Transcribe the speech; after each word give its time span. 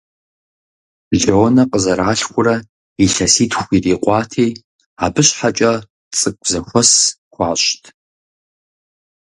Лонэ 1.23 1.63
къызэралъхурэ 1.71 2.55
илъэситху 3.05 3.71
ирикъути, 3.75 4.47
абы 5.05 5.21
щхьэкӀэ 5.27 5.73
цӀыкӀу 6.17 6.49
зэхуэс 6.51 6.91
хуащӀт. 7.33 7.83